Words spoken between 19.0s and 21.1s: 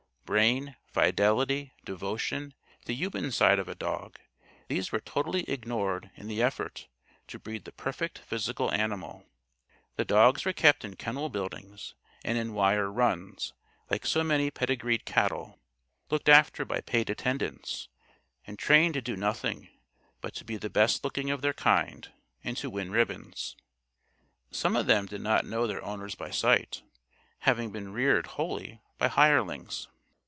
do nothing but to be the best